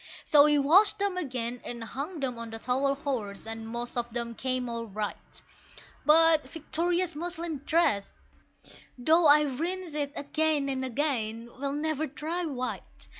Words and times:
So 0.23 0.45
we 0.45 0.57
washed 0.57 0.97
them 0.97 1.15
again 1.15 1.61
and 1.63 1.83
hung 1.83 2.21
them 2.21 2.39
on 2.39 2.49
the 2.49 2.57
towel 2.57 2.95
horse, 2.95 3.45
and 3.45 3.67
most 3.67 3.95
of 3.95 4.11
them 4.13 4.33
came 4.33 4.67
all 4.67 4.87
right, 4.87 5.39
But 6.07 6.49
Victoria's 6.49 7.15
muslin 7.15 7.61
dress 7.67 8.11
though 8.97 9.27
I 9.27 9.43
rinsed 9.43 9.93
it 9.93 10.11
again 10.15 10.69
and 10.69 10.83
again 10.83 11.51
will 11.59 11.73
never 11.73 12.07
dry 12.07 12.45
white! 12.47 13.09